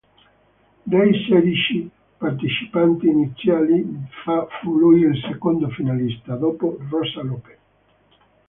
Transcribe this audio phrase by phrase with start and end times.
[0.83, 3.85] Dei sedici partecipanti iniziali
[4.59, 7.57] fu lui il secondo finalista, dopo Rosa López.